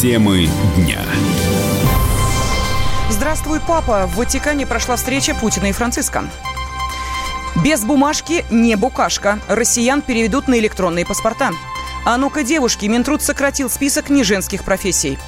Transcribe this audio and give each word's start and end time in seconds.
Темы 0.00 0.48
дня. 0.76 0.98
Здравствуй, 3.10 3.60
папа. 3.60 4.06
В 4.06 4.16
Ватикане 4.16 4.66
прошла 4.66 4.96
встреча 4.96 5.34
Путина 5.34 5.66
и 5.66 5.72
Франциска. 5.72 6.24
Без 7.62 7.82
бумажки 7.82 8.46
не 8.50 8.76
букашка. 8.76 9.40
Россиян 9.46 10.00
переведут 10.00 10.48
на 10.48 10.58
электронные 10.58 11.04
паспорта. 11.04 11.50
А 12.06 12.16
ну-ка, 12.16 12.44
девушки, 12.44 12.86
Минтруд 12.86 13.20
сократил 13.20 13.68
список 13.68 14.08
неженских 14.08 14.64
профессий. 14.64 15.18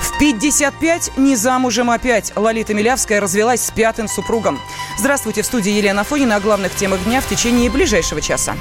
В 0.00 0.18
55 0.18 1.12
не 1.16 1.36
замужем 1.36 1.88
опять. 1.88 2.32
Лолита 2.34 2.74
Милявская 2.74 3.20
развелась 3.20 3.64
с 3.64 3.70
пятым 3.70 4.08
супругом. 4.08 4.58
Здравствуйте, 4.98 5.42
в 5.42 5.46
студии 5.46 5.70
Елена 5.70 6.02
Фонина 6.02 6.34
о 6.34 6.40
главных 6.40 6.74
темах 6.74 7.04
дня 7.04 7.20
в 7.20 7.28
течение 7.28 7.70
ближайшего 7.70 8.20
часа. 8.20 8.56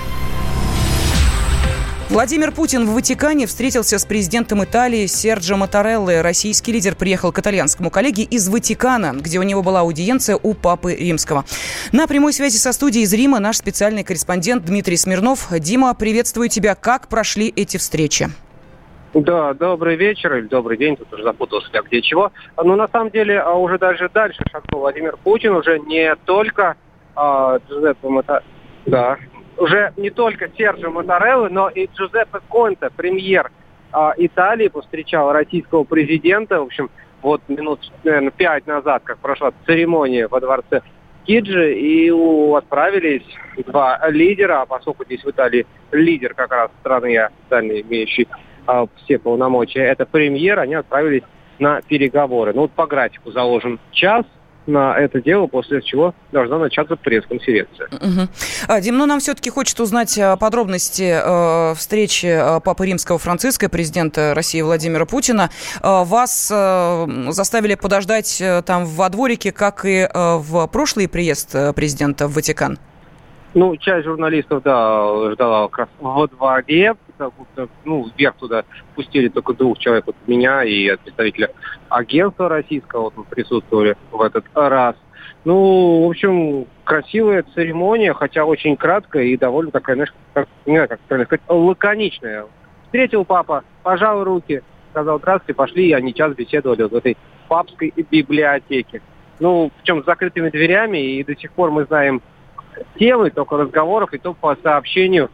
Владимир 2.10 2.54
Путин 2.54 2.86
в 2.86 2.94
Ватикане 2.94 3.48
встретился 3.48 4.00
с 4.00 4.06
президентом 4.06 4.64
Италии 4.64 5.08
Серджо 5.08 5.58
Матарелло. 5.58 6.24
Российский 6.24 6.72
лидер 6.72 6.96
приехал 6.96 7.34
к 7.34 7.40
итальянскому 7.40 7.90
коллеге 7.90 8.24
из 8.24 8.48
Ватикана, 8.48 9.12
где 9.14 9.40
у 9.40 9.44
него 9.44 9.62
была 9.62 9.82
аудиенция 9.82 10.40
у 10.42 10.54
Папы 10.54 10.96
Римского. 10.96 11.44
На 11.92 12.08
прямой 12.08 12.32
связи 12.32 12.56
со 12.56 12.72
студией 12.72 13.04
из 13.04 13.14
Рима 13.14 13.40
наш 13.40 13.58
специальный 13.58 14.06
корреспондент 14.06 14.64
Дмитрий 14.64 14.96
Смирнов. 14.96 15.50
Дима, 15.52 15.94
приветствую 15.96 16.48
тебя. 16.48 16.76
Как 16.76 17.10
прошли 17.10 17.52
эти 17.54 17.76
встречи? 17.76 18.28
Да, 19.14 19.54
добрый 19.54 19.98
вечер 19.98 20.34
или 20.38 20.48
добрый 20.48 20.78
день, 20.78 20.96
тут 20.96 21.12
уже 21.12 21.24
запутался 21.24 21.70
как 21.74 21.88
где 21.88 22.02
чего. 22.02 22.32
Но 22.56 22.78
на 22.78 22.88
самом 22.88 23.12
деле 23.12 23.38
а 23.38 23.54
уже 23.56 23.78
даже 23.78 24.10
дальше 24.14 24.46
шагнул 24.50 24.80
Владимир 24.80 25.18
Путин, 25.18 25.52
уже 25.52 25.78
не 25.80 26.16
только 26.24 26.78
а, 27.16 27.60
Джузеппе 27.68 28.08
Мата... 28.08 28.44
Да, 28.86 29.18
уже 29.58 29.94
не 29.98 30.10
только 30.10 30.50
Серджо 30.58 30.90
Матарелло, 30.90 31.50
но 31.50 31.70
и 31.70 31.88
Джузеппе 31.88 32.40
Конте, 32.50 32.90
премьер 32.96 33.52
а, 33.92 34.14
Италии, 34.18 34.68
повстречал 34.68 35.32
российского 35.32 35.84
президента. 35.84 36.60
В 36.60 36.66
общем, 36.66 36.90
вот 37.22 37.42
минут, 37.48 37.92
наверное, 38.04 38.32
пять 38.32 38.68
назад, 38.68 39.04
как 39.04 39.18
прошла 39.20 39.52
церемония 39.66 40.28
во 40.28 40.40
дворце 40.40 40.82
Киджи, 41.26 41.74
и 41.78 42.10
у, 42.10 42.56
отправились 42.56 43.26
два 43.66 44.00
лидера, 44.10 44.62
а 44.62 44.66
поскольку 44.66 45.04
здесь 45.06 45.24
в 45.24 45.30
Италии 45.30 45.66
лидер 45.92 46.34
как 46.34 46.52
раз 46.52 46.72
страны 46.80 47.18
официально 47.18 47.82
имеющий 47.82 48.28
а, 48.66 48.86
все 49.04 49.20
полномочия, 49.20 49.82
это 49.82 50.06
премьер, 50.06 50.60
они 50.60 50.76
отправились 50.76 51.24
на 51.60 51.82
переговоры. 51.82 52.54
Ну 52.54 52.62
вот 52.62 52.72
по 52.72 52.86
графику 52.86 53.32
заложен 53.32 53.80
час, 53.92 54.26
на 54.68 54.98
это 54.98 55.22
дело, 55.22 55.48
после 55.48 55.82
чего 55.82 56.14
должна 56.32 56.60
начаться 56.60 56.96
пресс-конференция. 56.96 57.88
Угу. 57.88 58.82
Дим, 58.82 58.98
ну 58.98 59.06
нам 59.06 59.20
все-таки 59.20 59.50
хочется 59.50 59.84
узнать 59.84 60.18
а, 60.18 60.36
подробности 60.36 61.20
э, 61.24 61.74
встречи 61.76 62.40
Папы 62.64 62.86
Римского 62.86 63.18
Франциска, 63.18 63.70
президента 63.70 64.34
России 64.36 64.62
Владимира 64.62 65.06
Путина. 65.06 65.50
Вас 65.82 66.52
э, 66.54 67.08
заставили 67.30 67.76
подождать 67.76 68.42
э, 68.42 68.62
там 68.66 68.86
во 68.86 69.10
дворике, 69.10 69.52
как 69.52 69.86
и 69.86 70.08
в 70.14 70.68
прошлый 70.68 71.08
приезд 71.08 71.56
президента 71.76 72.28
в 72.28 72.34
Ватикан? 72.34 72.78
Ну, 73.54 73.76
часть 73.78 74.06
журналистов, 74.06 74.62
да, 74.64 75.32
ждала 75.32 75.68
как 75.70 75.80
раз 75.80 75.90
во 76.00 76.28
дворе, 76.28 76.96
ну, 77.86 78.08
вверх 78.18 78.36
туда 78.36 78.64
пустили 78.96 79.28
только 79.30 79.54
двух 79.54 79.78
человек, 79.80 80.06
вот 80.08 80.16
меня 80.28 80.64
и 80.64 80.96
представителя 80.98 81.52
агентства 81.90 82.50
российского, 82.50 83.04
вот 83.04 83.18
мы 83.18 83.24
присутствовали 83.24 83.96
в 84.12 84.22
этот 84.22 84.46
раз. 84.54 84.96
Ну, 85.46 86.06
в 86.06 86.10
общем, 86.10 86.66
красивая 86.84 87.44
церемония, 87.56 88.14
хотя 88.14 88.46
очень 88.46 88.76
краткая 88.76 89.24
и 89.24 89.38
довольно 89.38 89.72
такая, 89.72 89.96
знаешь, 89.96 90.14
как, 90.34 90.48
не 90.66 90.76
знаю, 90.76 90.90
как 90.90 91.00
правильно 91.02 91.26
сказать, 91.26 91.42
лаконичная. 91.48 92.46
Встретил 92.86 93.26
папа, 93.26 93.64
пожал 93.84 94.24
руки, 94.24 94.62
сказал 94.92 95.20
здравствуйте, 95.20 95.54
пошли, 95.54 95.90
и 95.90 95.94
они 95.94 96.14
час 96.14 96.36
беседовали 96.36 96.84
в 96.84 96.96
этой 96.96 97.18
папской 97.48 97.94
библиотеке. 98.12 99.02
Ну, 99.40 99.72
причем 99.78 100.02
с 100.02 100.06
закрытыми 100.06 100.50
дверями, 100.50 100.98
и 100.98 101.24
до 101.24 101.36
сих 101.36 101.52
пор 101.52 101.72
мы 101.72 101.86
знаем 101.86 102.22
темы, 103.00 103.30
только 103.30 103.58
разговоров, 103.58 104.14
и 104.14 104.18
только 104.18 104.40
по 104.40 104.56
сообщению 104.62 105.30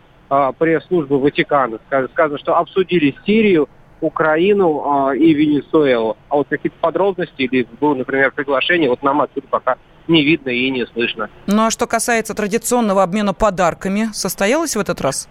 пресс-службы 0.57 1.19
Ватикана. 1.19 1.79
Сказано, 2.11 2.38
что 2.38 2.57
обсудили 2.57 3.16
Сирию, 3.25 3.67
Украину 4.03 4.83
а, 4.85 5.16
и 5.16 5.33
Венесуэлу. 5.33 6.17
А 6.29 6.35
вот 6.35 6.47
какие-то 6.49 6.77
подробности 6.79 7.41
или 7.41 7.66
было, 7.79 7.95
например, 7.95 8.31
приглашение, 8.31 8.89
вот 8.89 9.01
нам 9.01 9.21
отсюда 9.21 9.47
пока 9.49 9.77
не 10.07 10.23
видно 10.23 10.49
и 10.49 10.69
не 10.69 10.85
слышно. 10.88 11.29
Ну 11.47 11.66
а 11.66 11.71
что 11.71 11.88
касается 11.88 12.33
традиционного 12.33 13.01
обмена 13.01 13.33
подарками, 13.33 14.09
состоялось 14.13 14.75
в 14.75 14.79
этот 14.79 14.99
раз? 15.01 15.29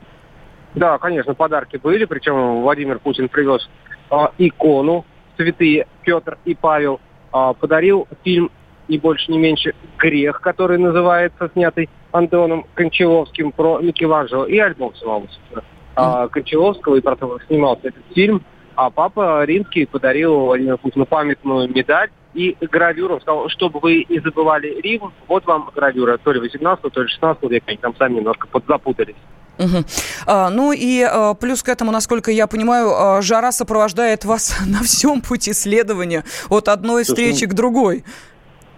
Да, 0.75 0.97
конечно, 0.99 1.35
подарки 1.35 1.77
были, 1.77 2.07
причем 2.07 2.63
Владимир 2.63 2.99
Путин 2.99 3.29
привез 3.29 3.69
а, 4.11 4.33
икону 4.39 5.05
святые 5.37 5.87
Петр 6.03 6.39
и 6.47 6.55
Павел, 6.55 7.01
а, 7.31 7.53
подарил 7.53 8.09
фильм 8.25 8.51
не 8.89 8.99
больше, 8.99 9.31
не 9.31 9.39
меньше 9.39 9.75
«Грех», 9.99 10.41
который 10.41 10.79
называется, 10.79 11.51
снятый 11.53 11.89
Антоном 12.13 12.67
Кончаловским 12.75 13.53
про 13.53 13.81
Микеланджело, 13.81 14.45
и 14.45 14.59
альбом 14.59 14.95
самого, 14.97 15.27
собственно, 15.29 15.65
mm. 15.97 16.29
Кончаловского, 16.29 16.97
и 16.97 17.01
про 17.01 17.17
то, 17.17 17.29
как 17.29 17.47
снимался 17.47 17.89
этот 17.89 18.03
фильм. 18.15 18.43
А 18.75 18.91
папа 18.91 19.45
римский 19.45 19.87
подарил 19.87 20.47
Владимиру 20.47 20.79
Путину 20.79 21.05
памятную 21.05 21.69
медаль 21.69 22.11
и 22.33 22.57
гравюру. 22.61 23.21
Сказал, 23.21 23.49
чтобы 23.49 23.81
вы 23.81 24.07
не 24.09 24.21
забывали 24.21 24.81
Рим, 24.81 25.13
вот 25.29 25.45
вам 25.47 25.71
гравюра. 25.75 26.19
То 26.19 26.33
ли 26.33 26.41
18 26.41 26.93
то 26.93 27.03
ли 27.03 27.09
16 27.09 27.43
века, 27.51 27.65
они 27.69 27.77
там 27.77 27.95
сами 27.97 28.17
немножко 28.17 28.47
подзапутались. 28.49 29.17
Угу. 29.59 29.85
А, 30.27 30.49
ну 30.49 30.73
и 30.73 31.03
а, 31.03 31.35
плюс 31.35 31.63
к 31.63 31.69
этому, 31.69 31.93
насколько 31.93 32.31
я 32.31 32.47
понимаю, 32.47 32.89
а, 32.91 33.21
жара 33.21 33.53
сопровождает 33.53 34.25
вас 34.25 34.59
на 34.67 34.83
всем 34.83 35.21
пути 35.21 35.53
следования 35.53 36.25
от 36.49 36.69
одной 36.69 37.05
встречи 37.05 37.47
к 37.47 37.53
другой 37.53 38.05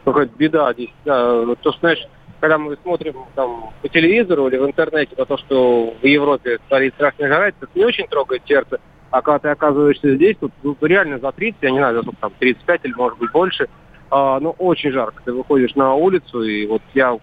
какая-то 0.04 0.32
беда 0.36 0.72
здесь. 0.74 0.90
Да, 1.04 1.44
то, 1.62 1.72
что, 1.72 1.80
знаешь, 1.80 2.06
когда 2.44 2.58
мы 2.58 2.76
смотрим 2.82 3.24
там 3.34 3.70
по 3.80 3.88
телевизору 3.88 4.48
или 4.48 4.58
в 4.58 4.66
интернете 4.66 5.14
на 5.16 5.24
то, 5.24 5.38
что 5.38 5.94
в 5.98 6.04
Европе 6.04 6.58
творит 6.68 6.92
страшная 6.92 7.28
жара, 7.28 7.48
это 7.48 7.66
не 7.74 7.86
очень 7.86 8.06
трогает 8.06 8.42
сердце. 8.46 8.80
А 9.10 9.22
когда 9.22 9.38
ты 9.38 9.48
оказываешься 9.48 10.14
здесь, 10.14 10.36
тут 10.38 10.52
ну, 10.62 10.76
реально 10.82 11.18
за 11.18 11.32
30, 11.32 11.62
я 11.62 11.70
не 11.70 11.78
знаю, 11.78 11.94
за 11.94 12.02
сколько 12.02 12.20
там, 12.20 12.32
35 12.38 12.80
или 12.84 12.92
может 12.92 13.18
быть 13.18 13.32
больше, 13.32 13.66
а, 14.10 14.38
ну, 14.40 14.50
очень 14.58 14.92
жарко. 14.92 15.22
Ты 15.24 15.32
выходишь 15.32 15.74
на 15.74 15.94
улицу, 15.94 16.42
и 16.42 16.66
вот 16.66 16.82
я 16.92 17.18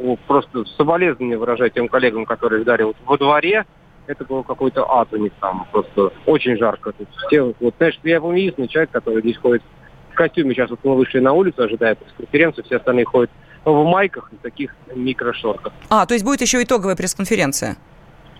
ну, 0.00 0.18
просто 0.26 0.64
соболезнования 0.76 1.38
выражаю 1.38 1.70
тем 1.70 1.86
коллегам, 1.86 2.26
которые 2.26 2.62
ждали 2.62 2.82
вот 2.82 2.96
во 3.06 3.16
дворе, 3.16 3.66
это 4.08 4.24
был 4.24 4.42
какой-то 4.42 4.90
ад 4.90 5.06
у 5.12 5.18
них 5.18 5.30
там, 5.40 5.68
просто 5.70 6.10
очень 6.26 6.56
жарко. 6.56 6.90
Тут 6.90 7.06
все, 7.28 7.54
вот, 7.60 7.74
знаешь, 7.76 7.96
я 8.02 8.20
был 8.20 8.32
единственный 8.32 8.66
человек, 8.66 8.90
который 8.90 9.20
здесь 9.20 9.36
ходит 9.36 9.62
в 10.10 10.14
костюме. 10.16 10.52
Сейчас 10.52 10.70
вот 10.70 10.80
мы 10.82 10.96
вышли 10.96 11.20
на 11.20 11.32
улицу, 11.32 11.62
ожидая 11.62 11.94
пресс-конференцию, 11.94 12.64
все 12.64 12.78
остальные 12.78 13.04
ходят 13.04 13.30
в 13.64 13.84
майках 13.84 14.30
и 14.32 14.36
таких 14.36 14.74
микрошортах. 14.94 15.72
А, 15.88 16.06
то 16.06 16.14
есть 16.14 16.24
будет 16.24 16.40
еще 16.40 16.62
итоговая 16.62 16.96
пресс-конференция? 16.96 17.76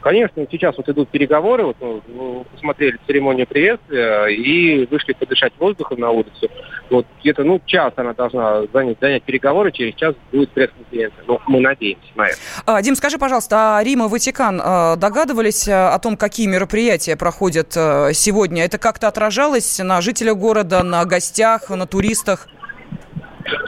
Конечно, 0.04 0.46
сейчас 0.50 0.76
вот 0.76 0.86
идут 0.90 1.08
переговоры, 1.08 1.64
вот 1.64 1.76
мы 1.80 2.02
ну, 2.08 2.46
посмотрели 2.52 2.98
церемонию 3.06 3.46
приветствия 3.46 4.26
и 4.26 4.84
вышли 4.84 5.14
подышать 5.14 5.54
воздухом 5.58 5.98
на 5.98 6.10
улицу. 6.10 6.50
Вот 6.90 7.06
где-то, 7.20 7.42
ну, 7.42 7.58
час 7.64 7.94
она 7.96 8.12
должна 8.12 8.66
занять, 8.70 8.98
занять 9.00 9.22
переговоры, 9.22 9.72
через 9.72 9.94
час 9.94 10.14
будет 10.30 10.50
пресс-конференция. 10.50 11.24
Ну, 11.26 11.40
мы 11.46 11.60
надеемся 11.60 12.06
на 12.16 12.26
это. 12.26 12.36
А, 12.66 12.82
Дим, 12.82 12.96
скажи, 12.96 13.16
пожалуйста, 13.16 13.78
а 13.78 13.82
Рим 13.82 14.04
и 14.04 14.08
Ватикан 14.08 14.60
а, 14.62 14.96
догадывались 14.96 15.66
а, 15.68 15.94
о 15.94 15.98
том, 15.98 16.18
какие 16.18 16.48
мероприятия 16.48 17.16
проходят 17.16 17.72
а, 17.74 18.12
сегодня? 18.12 18.62
Это 18.62 18.76
как-то 18.76 19.08
отражалось 19.08 19.78
на 19.78 20.02
жителях 20.02 20.36
города, 20.36 20.82
на 20.82 21.06
гостях, 21.06 21.70
на 21.70 21.86
туристах? 21.86 22.48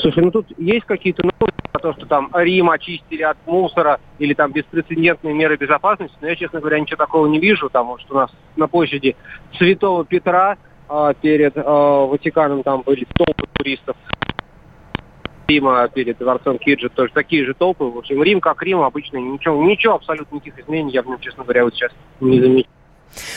Слушай, 0.07 0.23
ну 0.23 0.31
тут 0.31 0.47
есть 0.57 0.87
какие-то 0.87 1.25
новости 1.25 1.61
про 1.73 1.81
то, 1.81 1.93
что 1.95 2.07
там 2.07 2.31
Рим 2.33 2.71
очистили 2.71 3.23
от 3.23 3.39
мусора 3.45 3.99
или 4.21 4.35
там 4.35 4.53
беспрецедентные 4.53 5.35
меры 5.35 5.57
безопасности, 5.57 6.17
но 6.21 6.29
я, 6.29 6.37
честно 6.37 6.61
говоря, 6.61 6.79
ничего 6.79 6.97
такого 6.97 7.27
не 7.27 7.41
вижу. 7.41 7.69
Там, 7.71 7.99
что 7.99 8.15
у 8.15 8.17
нас 8.19 8.31
на 8.55 8.69
площади 8.69 9.17
Святого 9.59 10.05
Петра 10.05 10.59
э, 10.89 11.13
перед 11.21 11.57
э, 11.57 11.61
Ватиканом 11.61 12.63
там 12.63 12.83
были 12.83 13.05
толпы 13.17 13.49
туристов. 13.55 13.97
Рима 15.49 15.89
перед 15.89 16.19
дворцом 16.19 16.59
Киджи 16.59 16.89
тоже 16.89 17.13
такие 17.13 17.45
же 17.45 17.55
толпы. 17.55 17.83
В 17.83 17.99
общем, 17.99 18.23
Рим 18.23 18.41
как 18.41 18.63
Рим 18.63 18.83
обычно 18.83 19.17
ничего, 19.17 19.61
ничего 19.65 19.95
абсолютно 19.95 20.37
никаких 20.37 20.61
изменений 20.61 20.93
я 20.93 21.03
в 21.03 21.09
нем, 21.09 21.19
честно 21.19 21.43
говоря, 21.43 21.65
вот 21.65 21.75
сейчас 21.75 21.91
не 22.21 22.41
замечаю. 22.41 22.76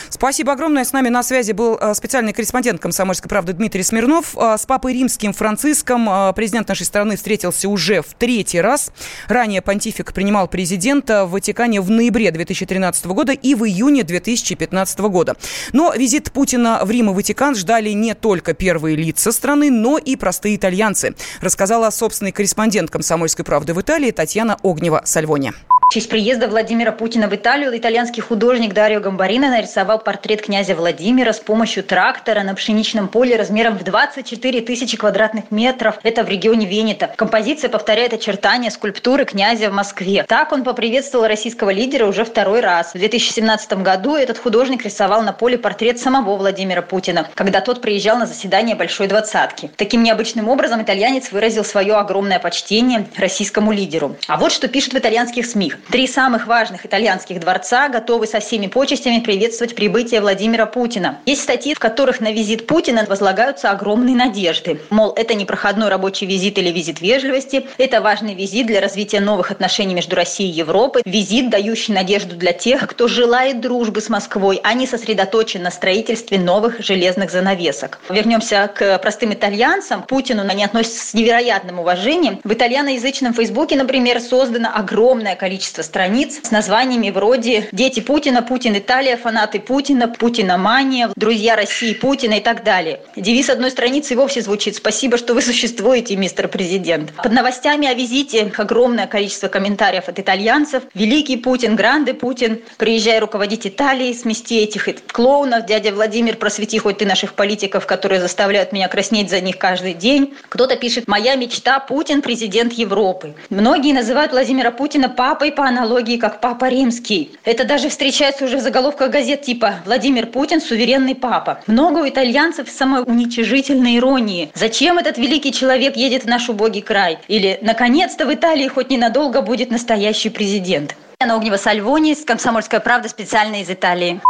Спасибо 0.08 0.52
огромное. 0.52 0.84
С 0.84 0.92
нами 0.92 1.08
на 1.08 1.22
связи 1.22 1.52
был 1.52 1.78
э, 1.80 1.94
специальный 1.94 2.32
корреспондент 2.32 2.80
«Комсомольской 2.80 3.28
правды» 3.28 3.52
Дмитрий 3.52 3.82
Смирнов. 3.82 4.36
Э, 4.36 4.56
с 4.58 4.66
папой 4.66 4.92
римским 4.94 5.32
Франциском 5.32 6.08
э, 6.08 6.32
президент 6.34 6.68
нашей 6.68 6.86
страны 6.86 7.16
встретился 7.16 7.68
уже 7.68 8.02
в 8.02 8.14
третий 8.18 8.60
раз. 8.60 8.92
Ранее 9.28 9.62
понтифик 9.62 10.12
принимал 10.12 10.48
президента 10.48 11.24
в 11.24 11.32
Ватикане 11.32 11.80
в 11.80 11.90
ноябре 11.90 12.30
2013 12.30 13.06
года 13.06 13.32
и 13.32 13.54
в 13.54 13.64
июне 13.64 14.02
2015 14.02 14.98
года. 15.00 15.36
Но 15.72 15.92
визит 15.94 16.32
Путина 16.32 16.80
в 16.84 16.90
Рим 16.90 17.10
и 17.10 17.14
Ватикан 17.14 17.54
ждали 17.54 17.90
не 17.90 18.14
только 18.14 18.54
первые 18.54 18.96
лица 18.96 19.32
страны, 19.32 19.70
но 19.70 19.98
и 19.98 20.16
простые 20.16 20.56
итальянцы, 20.56 21.14
рассказала 21.40 21.90
собственный 21.90 22.32
корреспондент 22.32 22.90
«Комсомольской 22.90 23.44
правды» 23.44 23.74
в 23.74 23.80
Италии 23.80 24.10
Татьяна 24.10 24.56
Огнева-Сальвони. 24.62 25.52
В 25.90 25.92
честь 25.92 26.08
приезда 26.08 26.46
Владимира 26.46 26.92
Путина 26.92 27.26
в 27.26 27.34
Италию 27.34 27.76
итальянский 27.76 28.22
художник 28.22 28.74
Дарио 28.74 29.00
Гамбарина 29.00 29.50
нарисовал 29.60 29.98
портрет 29.98 30.40
князя 30.40 30.74
Владимира 30.74 31.34
с 31.34 31.38
помощью 31.38 31.84
трактора 31.84 32.42
на 32.42 32.54
пшеничном 32.54 33.08
поле 33.08 33.36
размером 33.36 33.76
в 33.76 33.84
24 33.84 34.62
тысячи 34.62 34.96
квадратных 34.96 35.50
метров. 35.50 35.98
Это 36.02 36.24
в 36.24 36.28
регионе 36.30 36.64
Венета. 36.64 37.12
Композиция 37.14 37.68
повторяет 37.68 38.14
очертания 38.14 38.70
скульптуры 38.70 39.26
князя 39.26 39.68
в 39.68 39.74
Москве. 39.74 40.24
Так 40.26 40.52
он 40.52 40.64
поприветствовал 40.64 41.26
российского 41.26 41.68
лидера 41.68 42.06
уже 42.06 42.24
второй 42.24 42.60
раз. 42.60 42.94
В 42.94 42.98
2017 42.98 43.82
году 43.82 44.16
этот 44.16 44.38
художник 44.38 44.82
рисовал 44.86 45.20
на 45.20 45.34
поле 45.34 45.58
портрет 45.58 45.98
самого 45.98 46.38
Владимира 46.38 46.80
Путина, 46.80 47.28
когда 47.34 47.60
тот 47.60 47.82
приезжал 47.82 48.16
на 48.16 48.24
заседание 48.24 48.74
Большой 48.74 49.08
Двадцатки. 49.08 49.70
Таким 49.76 50.02
необычным 50.02 50.48
образом 50.48 50.80
итальянец 50.80 51.32
выразил 51.32 51.64
свое 51.64 51.96
огромное 51.96 52.38
почтение 52.38 53.06
российскому 53.18 53.72
лидеру. 53.72 54.16
А 54.26 54.38
вот 54.38 54.52
что 54.52 54.68
пишут 54.68 54.94
в 54.94 54.98
итальянских 54.98 55.44
СМИ. 55.44 55.74
Три 55.90 56.06
самых 56.06 56.46
важных 56.46 56.86
итальянских 56.86 57.40
дворца 57.40 57.90
готовы 57.90 58.26
со 58.26 58.40
всеми 58.40 58.66
почестями 58.66 59.20
приветствовать 59.20 59.49
прибытие 59.58 60.20
Владимира 60.20 60.66
Путина. 60.66 61.18
Есть 61.26 61.42
статьи, 61.42 61.74
в 61.74 61.78
которых 61.78 62.20
на 62.20 62.32
визит 62.32 62.66
Путина 62.66 63.04
возлагаются 63.08 63.70
огромные 63.70 64.14
надежды. 64.14 64.80
Мол, 64.90 65.12
это 65.16 65.34
не 65.34 65.44
проходной 65.44 65.88
рабочий 65.88 66.26
визит 66.26 66.58
или 66.58 66.70
визит 66.70 67.00
вежливости, 67.00 67.66
это 67.78 68.00
важный 68.00 68.34
визит 68.34 68.66
для 68.66 68.80
развития 68.80 69.20
новых 69.20 69.50
отношений 69.50 69.94
между 69.94 70.16
Россией 70.16 70.50
и 70.50 70.54
Европой, 70.54 71.02
визит, 71.04 71.50
дающий 71.50 71.92
надежду 71.92 72.36
для 72.36 72.52
тех, 72.52 72.86
кто 72.86 73.08
желает 73.08 73.60
дружбы 73.60 74.00
с 74.00 74.08
Москвой, 74.08 74.60
а 74.62 74.74
не 74.74 74.86
сосредоточен 74.86 75.62
на 75.62 75.70
строительстве 75.70 76.38
новых 76.38 76.80
железных 76.80 77.30
занавесок. 77.30 77.98
Вернемся 78.08 78.70
к 78.74 78.98
простым 78.98 79.32
итальянцам. 79.32 80.02
Путину 80.02 80.42
они 80.48 80.64
относятся 80.64 81.06
с 81.06 81.14
невероятным 81.14 81.78
уважением. 81.78 82.40
В 82.44 82.52
итальяноязычном 82.52 83.34
Фейсбуке, 83.34 83.76
например, 83.76 84.20
создано 84.20 84.70
огромное 84.74 85.36
количество 85.36 85.82
страниц 85.82 86.40
с 86.42 86.50
названиями 86.50 87.10
вроде 87.10 87.68
«Дети 87.72 88.00
Путина», 88.00 88.42
«Путин 88.42 88.76
Италия», 88.76 89.16
«Фанаты 89.40 89.58
Путина», 89.60 90.06
«Путиномания», 90.06 91.10
«Друзья 91.16 91.56
России 91.56 91.94
Путина» 91.94 92.34
и 92.34 92.40
так 92.40 92.62
далее. 92.62 93.00
Девиз 93.16 93.48
одной 93.48 93.70
страницы 93.70 94.14
вовсе 94.14 94.42
звучит 94.42 94.76
«Спасибо, 94.76 95.16
что 95.16 95.32
вы 95.32 95.40
существуете, 95.40 96.14
мистер 96.14 96.46
президент». 96.46 97.10
Под 97.14 97.32
новостями 97.32 97.88
о 97.88 97.94
визите 97.94 98.52
огромное 98.58 99.06
количество 99.06 99.48
комментариев 99.48 100.08
от 100.08 100.18
итальянцев. 100.18 100.82
«Великий 100.92 101.38
Путин», 101.38 101.74
«Гранде 101.74 102.12
Путин», 102.12 102.60
«Приезжай 102.76 103.18
руководить 103.18 103.66
Италией», 103.66 104.14
«Смести 104.14 104.58
этих 104.58 104.86
клоунов», 105.06 105.64
«Дядя 105.64 105.94
Владимир, 105.94 106.36
просвети 106.36 106.78
хоть 106.78 106.98
ты 106.98 107.06
наших 107.06 107.32
политиков, 107.32 107.86
которые 107.86 108.20
заставляют 108.20 108.72
меня 108.72 108.88
краснеть 108.88 109.30
за 109.30 109.40
них 109.40 109.56
каждый 109.56 109.94
день». 109.94 110.34
Кто-то 110.50 110.76
пишет 110.76 111.08
«Моя 111.08 111.36
мечта– 111.36 111.80
Путин, 111.88 112.20
президент 112.20 112.74
Европы». 112.74 113.34
Многие 113.48 113.94
называют 113.94 114.32
Владимира 114.32 114.70
Путина 114.70 115.08
папой 115.08 115.50
по 115.50 115.64
аналогии 115.64 116.18
как 116.18 116.42
папа 116.42 116.68
римский. 116.68 117.38
Это 117.44 117.64
даже 117.64 117.88
встречается 117.88 118.44
уже 118.44 118.58
в 118.58 118.60
заголовках 118.60 119.10
газет 119.10 119.29
типа 119.36 119.76
«Владимир 119.84 120.26
Путин– 120.26 120.60
суверенный 120.62 121.14
папа». 121.14 121.62
Много 121.66 121.98
у 121.98 122.08
итальянцев 122.08 122.68
самоуничижительной 122.70 123.96
иронии. 123.96 124.50
Зачем 124.54 124.98
этот 124.98 125.18
великий 125.18 125.52
человек 125.52 125.96
едет 125.96 126.24
в 126.24 126.28
наш 126.28 126.48
убогий 126.48 126.82
край? 126.82 127.18
Или 127.28 127.58
«Наконец-то 127.62 128.26
в 128.26 128.34
Италии 128.34 128.68
хоть 128.68 128.90
ненадолго 128.90 129.42
будет 129.42 129.70
настоящий 129.70 130.30
президент». 130.30 130.96
Анна 131.20 131.36
Огнева 131.36 131.56
Сальвони, 131.56 132.14
«Комсомольская 132.14 132.80
правда» 132.80 133.08
специально 133.08 133.60
из 133.60 133.70
Италии. 133.70 134.20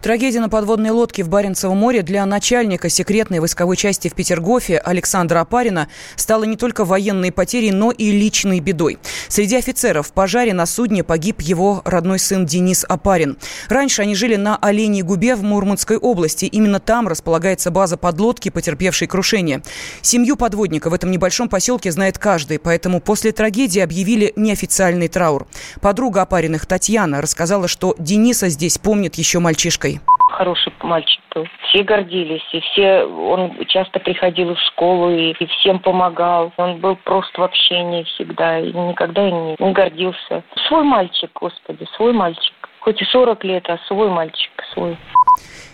Трагедия 0.00 0.40
на 0.40 0.48
подводной 0.48 0.90
лодке 0.90 1.22
в 1.22 1.28
Баренцевом 1.28 1.76
море 1.76 2.02
для 2.02 2.24
начальника 2.24 2.88
секретной 2.88 3.40
войсковой 3.40 3.76
части 3.76 4.08
в 4.08 4.14
Петергофе 4.14 4.78
Александра 4.78 5.40
Апарина 5.40 5.88
стала 6.16 6.44
не 6.44 6.56
только 6.56 6.84
военной 6.84 7.32
потерей, 7.32 7.72
но 7.72 7.90
и 7.90 8.10
личной 8.10 8.60
бедой. 8.60 8.98
Среди 9.28 9.56
офицеров 9.56 10.08
в 10.08 10.12
пожаре 10.12 10.54
на 10.54 10.66
судне 10.66 11.04
погиб 11.04 11.40
его 11.40 11.82
родной 11.84 12.18
сын 12.18 12.46
Денис 12.46 12.84
Апарин. 12.88 13.36
Раньше 13.68 14.02
они 14.02 14.14
жили 14.14 14.36
на 14.36 14.56
Оленей 14.56 15.02
губе 15.02 15.34
в 15.34 15.42
Мурманской 15.42 15.96
области. 15.96 16.46
Именно 16.46 16.80
там 16.80 17.08
располагается 17.08 17.70
база 17.70 17.96
подлодки, 17.96 18.48
потерпевшей 18.48 19.08
крушение. 19.08 19.62
Семью 20.00 20.36
подводника 20.36 20.90
в 20.90 20.94
этом 20.94 21.10
небольшом 21.10 21.48
поселке 21.48 21.92
знает 21.92 22.18
каждый, 22.18 22.58
поэтому 22.58 23.00
после 23.00 23.32
трагедии 23.32 23.80
объявили 23.80 24.32
неофициальный 24.36 25.08
траур. 25.08 25.46
Подруга 25.80 26.22
Апариных 26.22 26.64
Татьяна 26.66 27.20
рассказала, 27.20 27.68
что 27.68 27.94
Дениса 27.98 28.48
здесь 28.48 28.78
помнит 28.78 29.16
еще 29.16 29.38
мальчик 29.38 29.65
мальчишкой? 29.66 30.00
Хороший 30.30 30.72
мальчик 30.82 31.20
был. 31.34 31.46
Все 31.68 31.82
гордились, 31.82 32.46
и 32.52 32.60
все, 32.60 33.04
он 33.04 33.64
часто 33.66 34.00
приходил 34.00 34.54
в 34.54 34.60
школу 34.60 35.10
и, 35.10 35.32
и 35.32 35.46
всем 35.46 35.78
помогал. 35.78 36.52
Он 36.56 36.78
был 36.78 36.96
просто 36.96 37.40
в 37.40 37.44
общении 37.44 38.02
всегда, 38.04 38.58
и 38.58 38.72
никогда 38.72 39.30
не, 39.30 39.56
не 39.58 39.72
гордился. 39.72 40.42
Свой 40.68 40.84
мальчик, 40.84 41.30
господи, 41.34 41.86
свой 41.96 42.12
мальчик. 42.12 42.54
Хоть 42.86 43.02
и 43.02 43.04
40 43.04 43.42
лет, 43.42 43.64
а 43.66 43.78
свой 43.88 44.08
мальчик, 44.08 44.52
свой. 44.72 44.96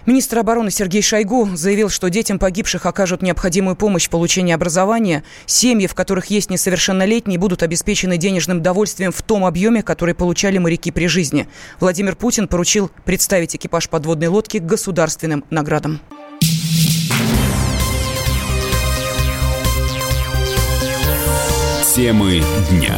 Министр 0.06 0.38
обороны 0.38 0.70
Сергей 0.70 1.02
Шойгу 1.02 1.46
заявил, 1.52 1.90
что 1.90 2.08
детям 2.08 2.38
погибших 2.38 2.86
окажут 2.86 3.20
необходимую 3.20 3.76
помощь 3.76 4.06
в 4.06 4.10
получении 4.10 4.54
образования. 4.54 5.22
Семьи, 5.44 5.86
в 5.86 5.94
которых 5.94 6.26
есть 6.26 6.48
несовершеннолетние, 6.48 7.38
будут 7.38 7.62
обеспечены 7.62 8.16
денежным 8.16 8.62
довольствием 8.62 9.12
в 9.12 9.20
том 9.20 9.44
объеме, 9.44 9.82
который 9.82 10.14
получали 10.14 10.56
моряки 10.56 10.90
при 10.90 11.06
жизни. 11.06 11.48
Владимир 11.80 12.16
Путин 12.16 12.48
поручил 12.48 12.90
представить 13.04 13.56
экипаж 13.56 13.90
подводной 13.90 14.28
лодки 14.28 14.58
к 14.58 14.62
государственным 14.62 15.44
наградам. 15.50 16.00
Темы 21.94 22.40
дня 22.70 22.96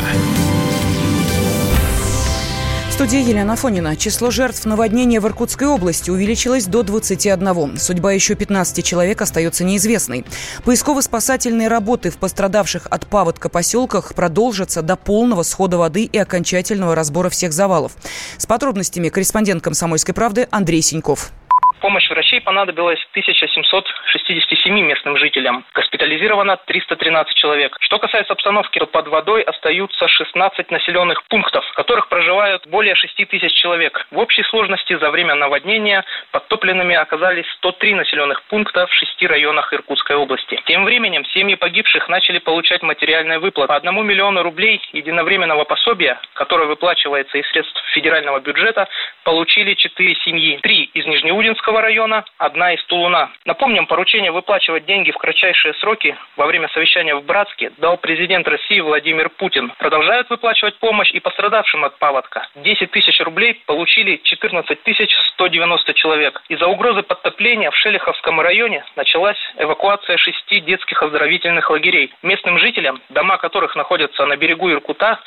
студии 2.95 3.29
Елена 3.29 3.57
Фонина. 3.57 3.97
Число 3.97 4.31
жертв 4.31 4.65
наводнения 4.67 5.19
в 5.19 5.27
Иркутской 5.27 5.67
области 5.67 6.11
увеличилось 6.11 6.67
до 6.67 6.85
21. 6.85 7.77
Судьба 7.77 8.13
еще 8.13 8.37
15 8.37 8.87
человек 8.87 9.21
остается 9.21 9.65
неизвестной. 9.65 10.25
Поисково-спасательные 10.65 11.67
работы 11.67 12.11
в 12.11 12.21
пострадавших 12.21 12.87
от 12.89 13.11
паводка 13.11 13.49
поселках 13.49 14.15
продолжатся 14.15 14.81
до 14.81 14.95
полного 14.95 15.43
схода 15.43 15.77
воды 15.77 16.05
и 16.05 16.17
окончательного 16.17 16.95
разбора 16.95 17.31
всех 17.31 17.53
завалов. 17.53 17.97
С 18.39 18.47
подробностями 18.47 19.09
корреспондент 19.09 19.61
«Комсомольской 19.61 20.15
правды» 20.15 20.47
Андрей 20.53 20.81
Синьков. 20.81 21.33
Помощь 21.81 22.09
врачей 22.09 22.41
понадобилась 22.41 23.01
1760 23.11 24.54
семи 24.65 24.83
местным 24.83 25.17
жителям. 25.19 25.65
Госпитализировано 25.75 26.57
313 26.57 27.35
человек. 27.37 27.77
Что 27.81 27.99
касается 27.99 28.33
обстановки, 28.33 28.79
то 28.79 28.87
под 28.87 29.09
водой 29.09 29.43
остаются 29.43 30.09
16 30.09 30.71
населенных 30.71 31.23
пунктов, 31.25 31.65
в 31.67 31.75
которых 31.75 32.09
проживают 32.09 32.67
более 32.67 32.95
6 32.95 33.29
тысяч 33.29 33.53
человек. 33.53 34.07
В 34.11 34.19
общей 34.19 34.43
сложности 34.45 34.97
за 34.99 35.11
время 35.11 35.35
наводнения 35.35 36.05
подтопленными 36.33 36.97
оказались 36.97 37.47
103 37.59 37.95
населенных 37.95 38.43
пункта 38.45 38.87
в 38.87 38.93
шести 38.93 39.27
районах 39.27 39.73
Иркутской 39.73 40.17
области. 40.17 40.61
Тем 40.67 40.85
временем 40.85 41.25
семьи 41.27 41.55
погибших 41.55 42.09
начали 42.09 42.39
получать 42.39 42.83
материальные 42.83 43.39
выплаты. 43.39 43.69
По 43.69 43.77
одному 43.77 44.03
миллиону 44.03 44.43
рублей 44.43 44.81
единовременного 44.93 45.65
пособия, 45.65 46.19
которое 46.35 46.67
выплачивается 46.67 47.39
из 47.39 47.47
средств 47.51 47.81
федерального 47.93 48.41
бюджета, 48.41 48.89
получили 49.25 49.75
четыре 49.75 50.15
семьи. 50.25 50.59
Три 50.63 50.85
из 50.95 51.07
Нижнеудинского 51.07 51.83
района, 51.83 52.25
одна 52.39 52.73
из 52.73 52.85
Тулуна. 52.87 53.31
Напомним, 53.45 53.87
поручение 53.87 54.33
выплачивается 54.33 54.54
выплачивать 54.55 54.87
деньги 54.87 55.11
в 55.11 55.19
кратчайшие 55.19 55.75
сроки 55.75 56.17
во 56.37 56.47
время 56.47 56.69
совещания 56.69 57.17
в 57.17 57.25
Братске 57.25 57.73
дал 57.79 57.97
президент 57.97 58.47
России 58.47 58.79
Владимир 58.79 59.29
Путин. 59.29 59.73
Продолжают 59.79 60.31
выплачивать 60.31 60.79
помощь 60.79 61.11
и 61.11 61.19
пострадавшим 61.19 61.85
от 61.85 61.99
паводка. 61.99 62.47
10 62.55 62.89
тысяч 62.93 63.21
рублей 63.21 63.61
получили 63.67 64.21
14 64.23 64.81
тысяч 64.85 65.13
190 65.33 65.95
человек. 65.95 66.41
Из-за 66.49 66.69
угрозы 66.69 67.03
подтопления 67.03 67.73
в 67.73 67.77
Шелиховском 67.77 68.41
районе 68.41 68.85
началась 68.95 69.39
эвакуация 69.59 70.17
шести 70.19 70.61
детских 70.61 71.03
оздоровительных 71.03 71.69
лагерей. 71.71 72.15
Местным 72.23 72.61
жителям, 72.61 73.03
дома 73.09 73.39
которых 73.39 73.75
находятся 73.75 74.25
на 74.25 74.37
берегу 74.37 74.71
Иркута, 74.71 75.19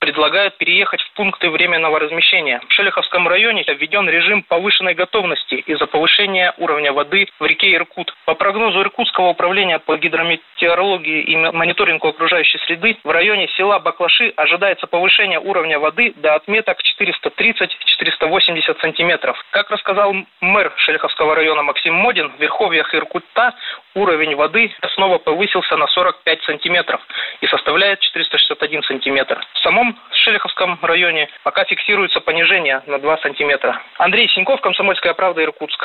предлагают 0.00 0.56
переехать 0.56 1.00
в 1.02 1.12
пункты 1.12 1.50
временного 1.50 1.98
размещения. 1.98 2.60
В 2.68 2.72
Шелиховском 2.72 3.28
районе 3.28 3.64
введен 3.66 4.08
режим 4.08 4.42
повышенной 4.42 4.94
готовности 4.94 5.54
из-за 5.54 5.86
повышения 5.86 6.54
уровня 6.58 6.92
воды 6.92 7.28
в 7.38 7.44
реке 7.44 7.74
Иркут. 7.74 8.14
По 8.24 8.34
прогнозу 8.34 8.80
Иркутского 8.80 9.28
управления 9.28 9.78
по 9.78 9.96
гидрометеорологии 9.96 11.22
и 11.22 11.36
мониторингу 11.36 12.08
окружающей 12.08 12.58
среды, 12.58 12.96
в 13.04 13.10
районе 13.10 13.48
села 13.56 13.78
Баклаши 13.78 14.32
ожидается 14.36 14.86
повышение 14.86 15.40
уровня 15.40 15.78
воды 15.78 16.12
до 16.16 16.34
отметок 16.34 16.78
430-480 17.00 18.80
сантиметров. 18.80 19.36
Как 19.50 19.70
рассказал 19.70 20.14
мэр 20.40 20.72
Шелиховского 20.76 21.34
района 21.34 21.62
Максим 21.62 21.94
Модин, 21.94 22.30
в 22.30 22.40
верховьях 22.40 22.94
Иркута 22.94 23.54
уровень 23.94 24.36
воды 24.36 24.72
снова 24.94 25.18
повысился 25.18 25.76
на 25.76 25.86
45 25.86 26.42
сантиметров 26.42 27.00
и 27.40 27.46
составляет 27.46 28.00
461 28.00 28.82
сантиметр. 28.82 29.40
В 29.54 29.58
самом 29.60 29.95
Шелиховском 30.26 30.76
районе 30.82 31.28
пока 31.44 31.64
фиксируется 31.64 32.20
понижение 32.20 32.82
на 32.86 32.98
2 32.98 33.18
сантиметра. 33.18 33.80
Андрей 33.96 34.28
Синьков, 34.28 34.60
Комсомольская 34.60 35.14
правда, 35.14 35.44
Иркутск. 35.44 35.80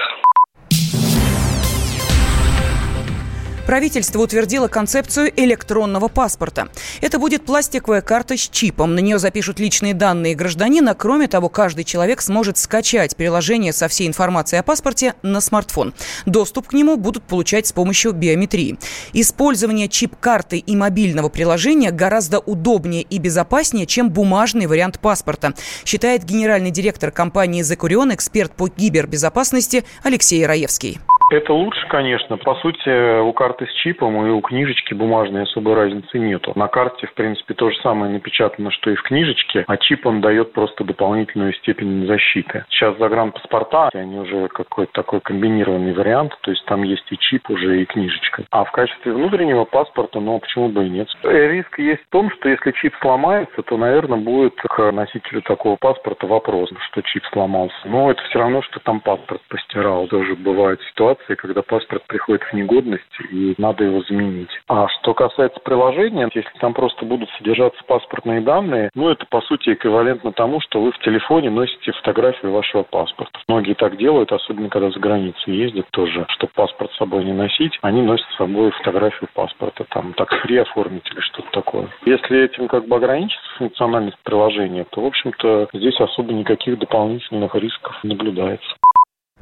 Правительство 3.66 4.20
утвердило 4.20 4.68
концепцию 4.68 5.32
электронного 5.36 6.08
паспорта. 6.08 6.68
Это 7.00 7.20
будет 7.20 7.46
пластиковая 7.46 8.02
карта 8.02 8.36
с 8.36 8.50
чипом. 8.50 8.96
На 8.96 9.00
нее 9.00 9.20
запишут 9.20 9.60
личные 9.60 9.94
данные 9.94 10.36
гражданина. 10.36 10.96
Кроме 10.96 11.28
того, 11.28 11.48
каждый 11.48 11.84
человек 11.84 12.22
сможет 12.22 12.58
скачать 12.58 13.16
приложение 13.16 13.72
со 13.72 13.88
всей 13.88 14.08
информацией 14.08 14.60
о 14.60 14.64
паспорте 14.64 15.14
на 15.22 15.42
смартфон. 15.42 15.94
Доступ 16.26 16.68
к 16.68 16.74
нему 16.74 16.98
будут 16.98 17.24
получать 17.24 17.68
с 17.68 17.72
помощью 17.72 18.14
биометрии. 18.14 18.78
Использование 19.14 19.88
чип-карты 19.88 20.58
и 20.58 20.76
мобильного 20.76 21.30
приложения 21.30 21.92
гораздо 21.92 22.40
удобнее 22.40 23.04
и 23.04 23.20
безопаснее, 23.20 23.86
чем 23.86 24.10
бумажный 24.10 24.66
вариант 24.66 25.00
паспорта, 25.00 25.54
считает 25.86 26.24
генеральный 26.24 26.72
директор 26.72 27.12
компании 27.12 27.62
«Закурион», 27.62 28.14
эксперт 28.14 28.54
по 28.54 28.68
кибербезопасности 28.68 29.84
Алексей 30.04 30.46
Раевский. 30.46 31.00
Это 31.32 31.54
лучше, 31.54 31.88
конечно. 31.88 32.36
По 32.36 32.56
сути, 32.56 33.22
у 33.22 33.32
карты 33.32 33.66
с 33.66 33.72
чипом 33.76 34.28
и 34.28 34.30
у 34.32 34.42
книжечки 34.42 34.94
бумажной 34.94 35.44
особой 35.44 35.76
разницы 35.76 36.20
нету. 36.20 36.52
На 36.56 36.68
карте, 36.68 37.08
в 37.08 37.14
принципе, 37.14 37.54
то 37.54 37.70
же 37.70 37.78
самое 37.78 38.12
напечатано, 38.12 38.70
что 38.72 38.92
и 38.92 38.96
в 38.96 39.02
книжечке, 39.04 39.64
а 39.66 39.78
чип 39.78 40.06
он 40.06 40.20
дает 40.20 40.52
просто 40.52 40.84
дополнительную 40.84 41.54
степень 41.54 42.06
защиты. 42.06 42.66
Сейчас 42.70 42.98
загранпаспорта, 42.98 43.92
они 43.94 44.20
уже 44.20 44.50
какой-то 44.50 44.92
такой 44.92 45.22
комбинированный 45.22 45.94
вариант, 45.94 46.38
то 46.42 46.52
есть 46.52 46.66
там 46.66 46.84
есть 46.84 47.10
и 47.12 47.18
чип 47.18 47.50
уже, 47.50 47.82
и 47.82 47.86
книжечка. 47.86 48.44
А 48.52 48.66
в 48.66 48.72
качестве 48.74 49.14
внутреннего 49.14 49.64
паспорта, 49.64 50.20
ну, 50.20 50.38
почему 50.38 50.68
бы 50.68 50.86
и 50.86 50.90
нет. 50.90 51.08
Риск 51.24 51.80
есть 51.80 52.02
в 52.08 52.10
том, 52.10 52.30
что 52.32 52.50
если 52.50 52.72
чип 52.72 52.94
сломается, 53.00 53.62
то, 53.62 53.78
наверное, 53.78 54.20
будет 54.20 54.56
к 54.56 54.92
носителю 54.92 55.42
такого 55.44 55.78
паспорта 55.78 56.28
вопрос, 56.28 56.70
что 56.90 57.02
чип 57.04 57.24
сломался. 57.32 57.78
Но 57.86 58.12
это 58.12 58.22
все 58.24 58.40
равно, 58.40 58.62
что 58.64 58.82
там 58.82 59.00
паспорт 59.00 59.42
постирал. 59.48 60.08
Тоже 60.08 60.36
бывают 60.36 60.82
ситуации, 60.90 61.21
ситуации, 61.22 61.36
когда 61.36 61.62
паспорт 61.62 62.04
приходит 62.08 62.44
в 62.44 62.54
негодность 62.54 63.04
и 63.32 63.54
надо 63.58 63.84
его 63.84 64.02
заменить. 64.02 64.50
А 64.68 64.88
что 64.88 65.14
касается 65.14 65.60
приложения, 65.62 66.30
если 66.34 66.58
там 66.60 66.74
просто 66.74 67.06
будут 67.06 67.30
содержаться 67.38 67.82
паспортные 67.86 68.42
данные, 68.42 68.90
ну 68.96 69.10
это 69.10 69.26
по 69.28 69.42
сути 69.42 69.74
эквивалентно 69.74 70.32
тому, 70.32 70.60
что 70.62 70.82
вы 70.82 70.92
в 70.92 71.00
телефоне 71.00 71.50
носите 71.50 71.92
фотографию 71.94 72.52
вашего 72.52 72.84
паспорта. 72.84 73.40
Многие 73.48 73.74
так 73.74 73.98
делают, 73.98 74.32
особенно 74.32 74.70
когда 74.70 74.90
за 74.90 75.00
границу 75.00 75.52
ездят 75.52 75.88
тоже, 75.92 76.26
чтобы 76.30 76.52
паспорт 76.56 76.92
с 76.92 76.98
собой 76.98 77.24
не 77.24 77.34
носить, 77.34 77.78
они 77.82 78.02
носят 78.02 78.28
с 78.34 78.38
собой 78.38 78.72
фотографию 78.72 79.30
паспорта, 79.34 79.86
там 79.90 80.14
так 80.14 80.30
фри 80.42 80.58
оформить 80.58 81.10
или 81.12 81.20
что-то 81.22 81.50
такое. 81.52 81.88
Если 82.06 82.44
этим 82.44 82.68
как 82.68 82.88
бы 82.88 82.96
ограничится 82.96 83.42
функциональность 83.58 84.18
приложения, 84.24 84.86
то, 84.90 85.02
в 85.02 85.06
общем-то, 85.06 85.70
здесь 85.74 86.00
особо 86.00 86.34
никаких 86.34 86.80
дополнительных 86.80 87.56
рисков 87.56 88.00
не 88.04 88.12
наблюдается. 88.12 88.76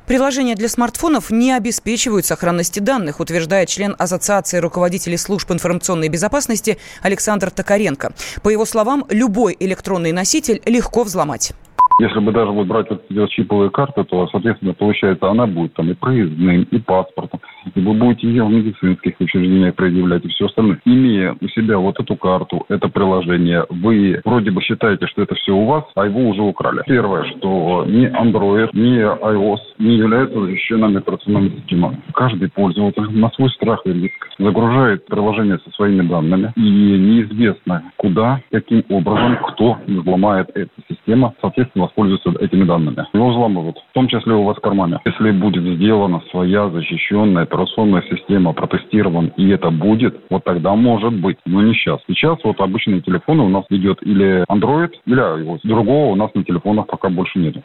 Приложения 0.08 0.56
для 0.56 0.70
смартфонов 0.70 1.30
не 1.30 1.52
обеспечивают 1.52 2.26
сохранности 2.26 2.80
данных, 2.80 3.20
утверждает 3.20 3.70
член 3.70 3.96
Ассоциации 3.98 4.58
руководителей 4.58 5.18
служб 5.18 5.52
информационной 5.52 6.10
безопасности 6.10 6.78
Александр 7.02 7.52
Токаренко. 7.52 8.14
По 8.42 8.50
его 8.50 8.66
словам, 8.66 9.06
любой 9.10 9.56
электронный 9.60 10.12
носитель 10.12 10.62
легко 10.66 11.04
взломать. 11.04 11.54
Если 12.00 12.20
бы 12.20 12.32
даже 12.32 12.52
вот 12.52 12.68
брать 12.68 12.90
вот 12.90 13.04
эти 13.10 13.28
чиповые 13.34 13.70
карты, 13.70 14.04
то, 14.06 14.28
соответственно, 14.32 14.74
получается, 14.74 15.30
она 15.30 15.46
будет 15.46 15.74
там 15.74 15.92
и 15.92 15.94
проездным, 15.94 16.64
и 16.64 16.80
паспортом, 16.80 17.42
и 17.76 17.80
вы 17.80 17.94
будете 17.94 18.28
ее 18.28 18.46
в 18.46 18.50
медицинских 18.50 19.20
учреждениях 19.20 19.76
предъявлять 19.76 20.24
и 20.24 20.30
все 20.30 20.46
остальное. 20.46 20.80
Имея 20.86 21.36
у 21.42 21.48
себя 21.50 21.78
вот 21.78 22.00
эту 22.00 22.16
карту, 22.16 22.66
это 22.70 22.88
приложение, 22.88 23.66
вы 23.70 24.22
вроде 24.24 24.52
бы 24.52 24.62
считаете, 24.62 25.08
что 25.08 25.24
это 25.24 25.36
все 25.36 25.52
у 25.52 25.66
вас, 25.66 25.84
а 25.96 26.06
его 26.06 26.22
уже 26.22 26.42
украли. 26.42 26.84
Первое, 26.86 27.26
что 27.26 27.86
ни 27.86 28.08
Android, 28.08 28.70
ни 28.74 29.00
iOS 29.00 29.60
не 29.80 29.98
являются 29.98 30.40
защищенными 30.40 30.98
операционными 30.98 31.50
системами. 31.50 32.02
Каждый 32.14 32.50
пользователь 32.50 33.10
на 33.12 33.30
свой 33.32 33.50
страх 33.52 33.82
и 33.86 33.92
риск 33.92 34.30
загружает 34.38 35.06
приложение 35.06 35.60
со 35.66 35.72
своими 35.72 36.08
данными, 36.08 36.54
и 36.56 36.62
неизвестно 36.62 37.92
куда, 37.98 38.42
каким 38.52 38.84
образом, 38.90 39.38
кто 39.50 39.78
взломает 39.86 40.50
эту 40.56 40.72
систему, 40.88 40.99
соответственно, 41.42 41.86
воспользуются 41.86 42.32
этими 42.40 42.64
данными. 42.64 43.06
Его 43.14 43.30
взламывают, 43.30 43.78
в 43.78 43.94
том 43.94 44.08
числе 44.08 44.34
у 44.34 44.44
вас 44.44 44.58
в 44.58 44.62
кармане. 44.62 45.00
Если 45.06 45.32
будет 45.32 45.64
сделана 45.64 46.22
своя 46.32 46.70
защищенная 46.70 47.44
операционная 47.44 48.04
система, 48.10 48.54
протестирован, 48.54 49.32
и 49.38 49.50
это 49.50 49.70
будет, 49.70 50.20
вот 50.30 50.44
тогда 50.44 50.76
может 50.76 51.14
быть, 51.14 51.38
но 51.46 51.62
не 51.62 51.74
сейчас. 51.74 52.00
Сейчас 52.08 52.38
вот 52.44 52.60
обычные 52.60 53.02
телефоны 53.02 53.44
у 53.44 53.50
нас 53.50 53.66
идет 53.70 54.00
или 54.02 54.44
Android, 54.50 54.92
или 55.06 55.22
iOS. 55.22 55.60
Другого 55.64 56.12
у 56.12 56.16
нас 56.16 56.34
на 56.34 56.44
телефонах 56.44 56.88
пока 56.88 57.10
больше 57.10 57.40
нет. 57.40 57.56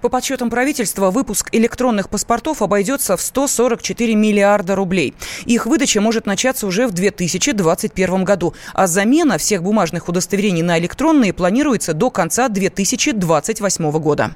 По 0.00 0.08
подсчетам 0.08 0.50
правительства, 0.50 1.10
выпуск 1.10 1.48
электронных 1.52 2.08
паспортов 2.08 2.62
обойдется 2.62 3.16
в 3.16 3.20
144 3.20 4.14
миллиарда 4.14 4.74
рублей. 4.74 5.14
Их 5.44 5.66
выдача 5.66 6.00
может 6.00 6.26
начаться 6.26 6.66
уже 6.66 6.86
в 6.86 6.92
2021 6.92 8.24
году, 8.24 8.54
а 8.72 8.86
замена 8.86 9.38
всех 9.38 9.62
бумажных 9.62 10.08
удостоверений 10.08 10.62
на 10.62 10.78
электронные 10.78 11.32
планируется 11.32 11.92
до 11.92 12.10
конца 12.10 12.48
2028 12.48 13.90
года. 13.98 14.34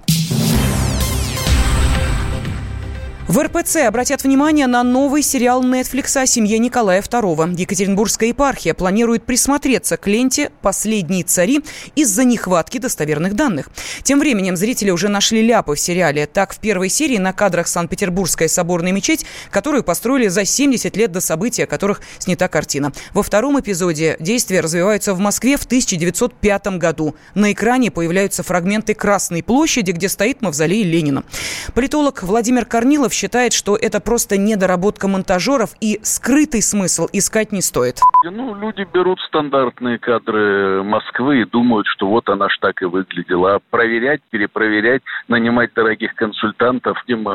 В 3.27 3.43
РПЦ 3.43 3.77
обратят 3.87 4.23
внимание 4.23 4.67
на 4.67 4.83
новый 4.83 5.23
сериал 5.23 5.65
Netflix 5.65 6.15
о 6.21 6.27
семье 6.27 6.59
Николая 6.59 7.01
II. 7.01 7.59
Екатеринбургская 7.59 8.29
епархия 8.29 8.75
планирует 8.75 9.25
присмотреться 9.25 9.97
к 9.97 10.07
ленте 10.07 10.51
«Последние 10.61 11.25
цари» 11.25 11.63
из-за 11.97 12.25
нехватки 12.25 12.77
достоверных 12.77 13.35
данных. 13.35 13.71
Тем 14.03 14.21
временем 14.21 14.59
зрители 14.59 14.91
уже 14.91 15.09
нашли 15.09 15.41
ляпы 15.41 15.75
в 15.75 15.81
сериале. 15.81 16.27
Так, 16.27 16.53
в 16.53 16.59
первой 16.59 16.91
серии 16.91 17.17
на 17.17 17.33
кадрах 17.33 17.67
Санкт-Петербургская 17.67 18.47
соборная 18.47 18.93
мечеть, 18.93 19.25
которую 19.51 19.85
построили 19.85 20.29
за 20.29 20.45
70 20.45 20.95
лет 20.95 21.11
до 21.11 21.23
события, 21.23 21.67
которых 21.67 22.03
снята 22.19 22.49
картина. 22.49 22.93
Во 23.15 23.23
втором 23.23 23.59
эпизоде 23.59 24.19
действия 24.21 24.61
развиваются 24.61 25.15
в 25.15 25.19
Москве 25.19 25.57
в 25.57 25.65
1905 25.65 26.67
году. 26.77 27.15
На 27.35 27.53
экране 27.53 27.91
появляются 27.91 28.43
фрагменты 28.43 28.93
Красной 28.93 29.43
площади, 29.43 29.93
где 29.93 30.11
стоит 30.11 30.43
мавзолей 30.43 30.83
Ленина. 30.83 31.25
Политолог 31.73 32.23
Владимир 32.23 32.67
Корнилов 32.67 33.14
считает, 33.15 33.53
что 33.53 33.77
это 33.77 34.01
просто 34.01 34.37
недоработка 34.37 35.09
монтажеров 35.09 35.71
и 35.81 36.01
скрытый 36.03 36.63
смысл 36.63 37.07
искать 37.13 37.53
не 37.53 37.63
стоит. 37.63 38.01
Ну, 38.25 38.55
люди 38.55 38.87
берут 38.93 39.21
стандартные 39.21 39.99
кадры 39.99 40.83
Москвы 40.83 41.43
и 41.43 41.45
думают, 41.45 41.87
что 41.87 42.09
вот 42.09 42.29
она 42.29 42.49
ж 42.49 42.59
так 42.61 42.83
и 42.83 42.87
выглядела. 42.87 43.57
А 43.57 43.61
проверять, 43.71 44.21
перепроверять, 44.31 45.03
нанимать 45.29 45.73
дорогих 45.75 46.15
консультантов, 46.15 47.03
видимо, 47.07 47.31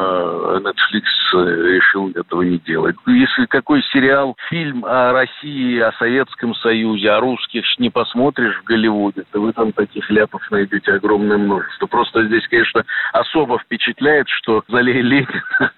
Netflix 0.60 1.04
решил 1.34 2.10
этого 2.10 2.42
не 2.42 2.58
делать. 2.60 2.96
Если 3.08 3.46
какой 3.46 3.82
сериал, 3.94 4.36
фильм 4.50 4.84
о 4.86 5.14
России, 5.14 5.80
о 5.80 5.92
Советском 5.94 6.56
Союзе, 6.56 7.12
о 7.12 7.20
русских 7.20 7.64
не 7.78 7.90
посмотришь 7.90 8.60
в 8.60 8.64
Голливуде, 8.64 9.24
то 9.32 9.42
вы 9.42 9.54
там 9.54 9.72
таких 9.72 10.10
ляпов 10.10 10.42
найдете 10.52 10.94
огромное 10.94 11.38
множество. 11.38 11.88
Просто 11.88 12.26
здесь, 12.26 12.48
конечно, 12.48 12.84
особо 13.14 13.60
впечатляет, 13.60 14.28
что 14.28 14.64
залей 14.68 15.02
Ленина 15.02 15.69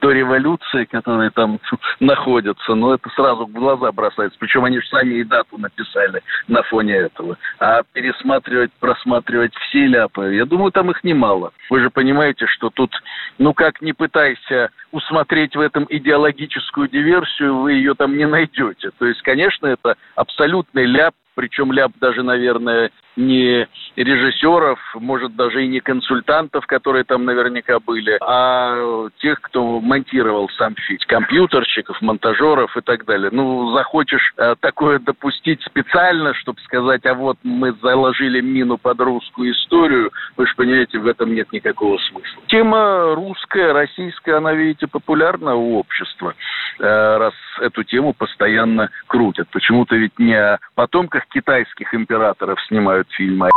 до 0.00 0.12
революции, 0.12 0.84
которые 0.84 1.30
там 1.30 1.60
находятся, 2.00 2.74
но 2.74 2.94
это 2.94 3.08
сразу 3.10 3.46
в 3.46 3.52
глаза 3.52 3.92
бросается. 3.92 4.38
Причем 4.38 4.64
они 4.64 4.80
же 4.80 4.86
сами 4.88 5.14
и 5.14 5.24
дату 5.24 5.58
написали 5.58 6.22
на 6.46 6.62
фоне 6.62 6.94
этого. 6.94 7.36
А 7.58 7.82
пересматривать, 7.92 8.72
просматривать 8.80 9.54
все 9.68 9.86
ляпы, 9.86 10.34
я 10.34 10.44
думаю, 10.44 10.72
там 10.72 10.90
их 10.90 11.02
немало. 11.04 11.52
Вы 11.70 11.80
же 11.80 11.90
понимаете, 11.90 12.46
что 12.46 12.70
тут, 12.70 12.90
ну 13.38 13.54
как 13.54 13.80
не 13.80 13.92
пытайся 13.92 14.70
усмотреть 14.92 15.56
в 15.56 15.60
этом 15.60 15.86
идеологическую 15.88 16.88
диверсию, 16.88 17.58
вы 17.58 17.72
ее 17.74 17.94
там 17.94 18.16
не 18.16 18.26
найдете. 18.26 18.90
То 18.98 19.06
есть, 19.06 19.22
конечно, 19.22 19.66
это 19.66 19.96
абсолютный 20.14 20.86
ляп, 20.86 21.14
причем 21.38 21.70
ляп 21.70 21.92
даже, 22.00 22.24
наверное, 22.24 22.90
не 23.14 23.68
режиссеров, 23.94 24.80
может 24.96 25.36
даже 25.36 25.64
и 25.64 25.68
не 25.68 25.78
консультантов, 25.78 26.66
которые 26.66 27.04
там 27.04 27.24
наверняка 27.24 27.78
были, 27.78 28.18
а 28.20 29.06
тех, 29.18 29.40
кто 29.42 29.80
монтировал 29.80 30.48
сам 30.58 30.74
фильм, 30.74 30.98
компьютерщиков, 31.06 32.02
монтажеров 32.02 32.76
и 32.76 32.80
так 32.80 33.04
далее. 33.04 33.30
Ну, 33.32 33.72
захочешь 33.72 34.32
э, 34.36 34.56
такое 34.58 34.98
допустить 34.98 35.62
специально, 35.62 36.34
чтобы 36.34 36.60
сказать, 36.62 37.06
а 37.06 37.14
вот 37.14 37.36
мы 37.44 37.72
заложили 37.82 38.40
мину 38.40 38.76
под 38.76 38.98
русскую 39.00 39.52
историю, 39.52 40.10
вы 40.36 40.44
же 40.44 40.54
понимаете, 40.56 40.98
в 40.98 41.06
этом 41.06 41.32
нет 41.32 41.52
никакого 41.52 41.98
смысла. 41.98 42.42
Тема 42.48 43.14
русская, 43.14 43.72
российская, 43.72 44.38
она, 44.38 44.54
видите, 44.54 44.88
популярна 44.88 45.54
у 45.54 45.78
общества, 45.78 46.34
э, 46.80 46.82
раз 47.16 47.34
эту 47.60 47.84
тему 47.84 48.12
постоянно 48.12 48.90
крутят. 49.06 49.48
Почему-то 49.50 49.94
ведь 49.94 50.18
не 50.18 50.34
о 50.34 50.58
потомках 50.74 51.27
китайских 51.32 51.94
императоров 51.94 52.58
снимают 52.68 53.08
фильма. 53.16 53.48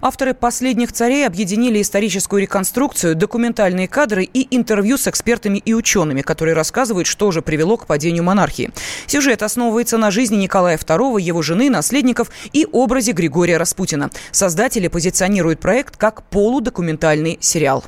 Авторы 0.00 0.34
«Последних 0.34 0.92
царей» 0.92 1.26
объединили 1.26 1.80
историческую 1.80 2.42
реконструкцию, 2.42 3.16
документальные 3.16 3.88
кадры 3.88 4.24
и 4.24 4.46
интервью 4.56 4.96
с 4.98 5.08
экспертами 5.08 5.58
и 5.58 5.74
учеными, 5.74 6.22
которые 6.22 6.54
рассказывают, 6.54 7.06
что 7.06 7.30
же 7.32 7.42
привело 7.42 7.76
к 7.76 7.86
падению 7.86 8.24
монархии. 8.24 8.70
Сюжет 9.06 9.42
основывается 9.42 9.98
на 9.98 10.10
жизни 10.10 10.36
Николая 10.36 10.76
II, 10.76 11.20
его 11.20 11.42
жены, 11.42 11.70
наследников 11.70 12.30
и 12.52 12.66
образе 12.70 13.12
Григория 13.12 13.56
Распутина. 13.56 14.10
Создатели 14.30 14.88
позиционируют 14.88 15.60
проект 15.60 15.96
как 15.96 16.22
полудокументальный 16.30 17.38
сериал. 17.40 17.84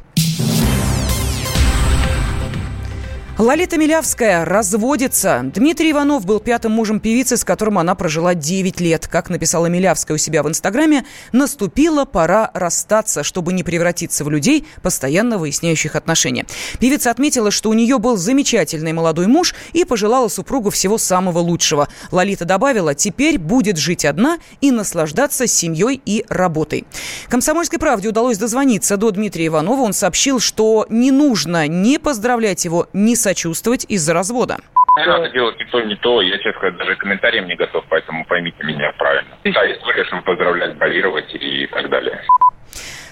Лолита 3.38 3.76
Милявская 3.76 4.46
разводится. 4.46 5.42
Дмитрий 5.54 5.90
Иванов 5.90 6.24
был 6.24 6.40
пятым 6.40 6.72
мужем 6.72 7.00
певицы, 7.00 7.36
с 7.36 7.44
которым 7.44 7.78
она 7.78 7.94
прожила 7.94 8.32
9 8.34 8.80
лет. 8.80 9.06
Как 9.08 9.28
написала 9.28 9.66
Милявская 9.66 10.14
у 10.14 10.18
себя 10.18 10.42
в 10.42 10.48
Инстаграме, 10.48 11.04
наступила 11.32 12.06
пора 12.06 12.50
расстаться, 12.54 13.22
чтобы 13.22 13.52
не 13.52 13.62
превратиться 13.62 14.24
в 14.24 14.30
людей, 14.30 14.64
постоянно 14.82 15.36
выясняющих 15.36 15.96
отношения. 15.96 16.46
Певица 16.80 17.10
отметила, 17.10 17.50
что 17.50 17.68
у 17.68 17.74
нее 17.74 17.98
был 17.98 18.16
замечательный 18.16 18.94
молодой 18.94 19.26
муж 19.26 19.54
и 19.74 19.84
пожелала 19.84 20.28
супругу 20.28 20.70
всего 20.70 20.96
самого 20.96 21.40
лучшего. 21.40 21.88
Лолита 22.10 22.46
добавила, 22.46 22.94
теперь 22.94 23.38
будет 23.38 23.76
жить 23.76 24.06
одна 24.06 24.38
и 24.62 24.70
наслаждаться 24.70 25.46
семьей 25.46 26.00
и 26.06 26.24
работой. 26.30 26.86
Комсомольской 27.28 27.78
правде 27.78 28.08
удалось 28.08 28.38
дозвониться 28.38 28.96
до 28.96 29.10
Дмитрия 29.10 29.48
Иванова. 29.48 29.82
Он 29.82 29.92
сообщил, 29.92 30.40
что 30.40 30.86
не 30.88 31.10
нужно 31.10 31.68
не 31.68 31.98
поздравлять 31.98 32.64
его, 32.64 32.88
ни 32.94 33.14
с 33.14 33.25
сочувствовать 33.26 33.84
из-за 33.88 34.14
развода. 34.14 34.56
Не 34.96 35.04
надо 35.04 35.28
делать 35.30 35.58
ни 35.58 35.64
то, 35.64 35.80
ни 35.80 35.94
то. 35.96 36.22
Я, 36.22 36.38
честно 36.38 36.52
сказать, 36.52 36.76
даже 36.76 36.94
комментарием 36.94 37.48
не 37.48 37.56
готов, 37.56 37.84
поэтому 37.88 38.24
поймите 38.24 38.62
меня 38.62 38.92
правильно. 38.96 39.36
Да, 39.44 39.72
история, 39.72 40.04
чтобы 40.04 40.22
поздравлять, 40.22 40.76
болировать 40.76 41.34
и 41.34 41.66
так 41.66 41.90
далее. 41.90 42.22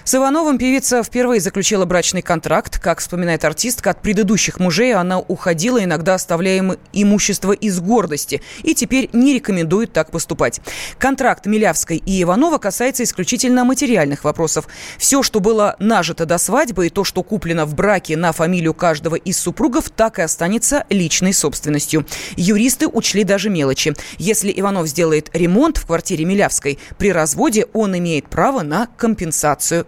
С 0.05 0.13
Ивановым 0.13 0.59
певица 0.59 1.01
впервые 1.01 1.41
заключила 1.41 1.85
брачный 1.85 2.21
контракт. 2.21 2.77
Как 2.77 2.99
вспоминает 2.99 3.43
артистка, 3.43 3.89
от 3.89 4.03
предыдущих 4.03 4.59
мужей 4.59 4.93
она 4.93 5.17
уходила, 5.17 5.83
иногда 5.83 6.13
оставляя 6.13 6.57
им 6.57 6.73
имущество 6.93 7.53
из 7.53 7.79
гордости. 7.79 8.43
И 8.61 8.75
теперь 8.75 9.09
не 9.13 9.33
рекомендует 9.33 9.93
так 9.93 10.11
поступать. 10.11 10.61
Контракт 10.99 11.47
Милявской 11.47 11.97
и 11.97 12.21
Иванова 12.21 12.59
касается 12.59 13.01
исключительно 13.01 13.65
материальных 13.65 14.23
вопросов. 14.23 14.67
Все, 14.99 15.23
что 15.23 15.39
было 15.39 15.75
нажито 15.79 16.27
до 16.27 16.37
свадьбы 16.37 16.85
и 16.85 16.89
то, 16.91 17.03
что 17.03 17.23
куплено 17.23 17.65
в 17.65 17.73
браке 17.73 18.15
на 18.15 18.31
фамилию 18.31 18.75
каждого 18.75 19.15
из 19.15 19.39
супругов, 19.39 19.89
так 19.89 20.19
и 20.19 20.21
останется 20.21 20.85
личной 20.91 21.33
собственностью. 21.33 22.05
Юристы 22.35 22.87
учли 22.87 23.23
даже 23.23 23.49
мелочи. 23.49 23.95
Если 24.19 24.53
Иванов 24.55 24.85
сделает 24.85 25.31
ремонт 25.33 25.77
в 25.77 25.87
квартире 25.87 26.25
Милявской, 26.25 26.77
при 26.99 27.11
разводе 27.11 27.65
он 27.73 27.97
имеет 27.97 28.29
право 28.29 28.61
на 28.61 28.85
компенсацию 28.97 29.87